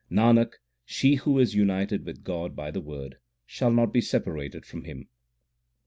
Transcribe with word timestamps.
Nanak, 0.09 0.53
she 0.83 1.13
who 1.13 1.37
is 1.37 1.53
united 1.53 2.05
with 2.07 2.23
God 2.23 2.55
by 2.55 2.71
the 2.71 2.81
Word 2.81 3.17
shall 3.45 3.69
not 3.69 3.93
be 3.93 4.01
separated 4.01 4.65
from 4.65 4.85
Him. 4.85 5.09